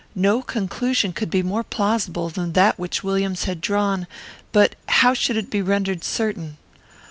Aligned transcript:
No 0.15 0.41
conclusion 0.41 1.13
could 1.13 1.29
be 1.29 1.43
more 1.43 1.63
plausible 1.63 2.29
than 2.29 2.53
that 2.53 2.79
which 2.79 3.03
Williams 3.03 3.43
had 3.43 3.61
drawn; 3.61 4.07
but 4.51 4.73
how 4.87 5.13
should 5.13 5.37
it 5.37 5.51
be 5.51 5.61
rendered 5.61 6.03
certain? 6.03 6.57